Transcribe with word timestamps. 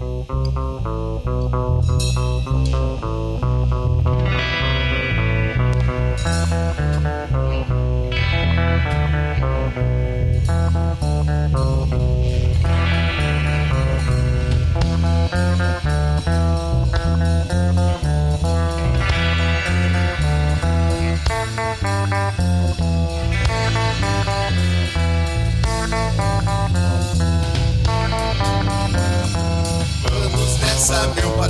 Vamos 0.00 0.89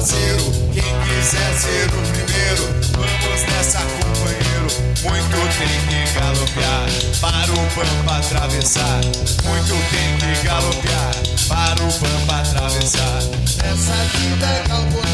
parceiro. 0.01 0.45
Quem 0.73 0.83
quiser 0.83 1.53
ser 1.59 1.87
o 1.89 2.01
primeiro, 2.13 2.65
vamos 2.93 3.43
nessa, 3.43 3.81
companheiro. 3.81 4.69
Muito 5.03 5.37
tem 5.59 5.77
que 5.89 6.19
galopear 6.19 6.89
para 7.21 7.53
o 7.53 7.57
pampa 7.75 8.17
atravessar. 8.17 9.01
Muito 9.45 9.75
tem 9.91 10.17
que 10.17 10.47
galopear 10.47 11.13
para 11.49 11.85
o 11.85 11.93
pampa 11.93 12.41
atravessar. 12.41 13.21
Essa 13.63 13.95
vida 14.17 14.63
galponeira 14.69 15.10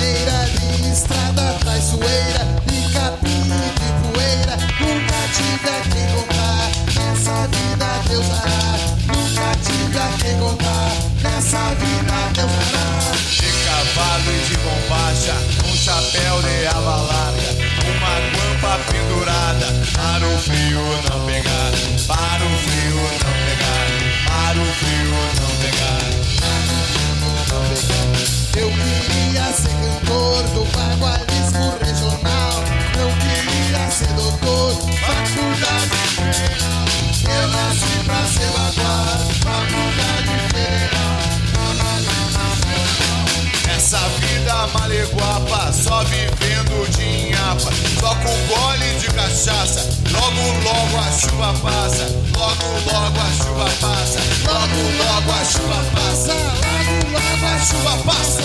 maleguapa, 44.68 45.72
só 45.72 46.02
vivendo 46.04 46.88
de 46.96 47.02
inhapa, 47.02 47.70
só 48.00 48.14
com 48.16 48.46
gole 48.46 48.94
de 48.98 49.06
cachaça. 49.08 49.84
Logo, 50.10 50.42
logo 50.62 50.98
a 50.98 51.12
chuva 51.12 51.52
passa, 51.62 52.06
logo, 52.36 52.66
logo 52.90 53.20
a 53.20 53.32
chuva 53.32 53.68
passa, 53.80 54.20
logo, 54.44 54.80
logo 54.98 55.32
a 55.32 55.44
chuva 55.44 55.84
passa, 55.94 56.32
logo, 56.32 57.10
logo 57.12 57.46
a 57.46 57.58
chuva 57.60 57.96
passa. 58.04 58.42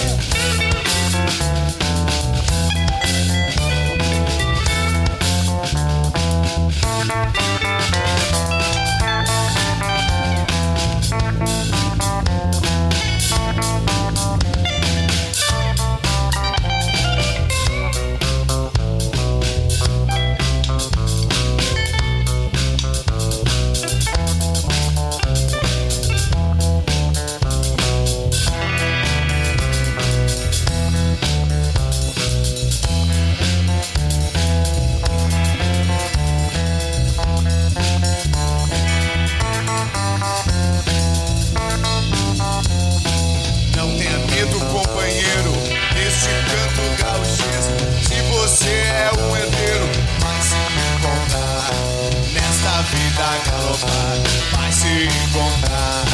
Vai 54.52 54.72
se 54.72 55.08
encontrar 55.08 56.06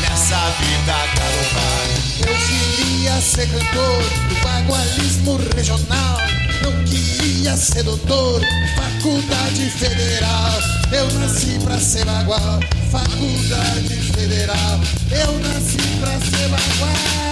nessa 0.00 0.36
vida 0.60 0.92
galopar. 1.16 1.86
Eu 2.26 2.34
queria 2.46 3.20
ser 3.20 3.48
cantor 3.48 4.02
do 4.28 4.34
bagualismo 4.42 5.38
regional. 5.54 6.18
Eu 6.62 6.72
queria 6.84 7.56
ser 7.56 7.82
doutor, 7.82 8.40
faculdade 8.76 9.70
federal. 9.70 10.52
Eu 10.92 11.10
nasci 11.18 11.58
pra 11.64 11.78
ser 11.78 12.04
bagual, 12.04 12.60
faculdade 12.90 13.96
federal. 14.12 14.80
Eu 15.10 15.32
nasci 15.40 15.78
pra 16.00 16.12
ser 16.20 16.48
bagual. 16.48 17.25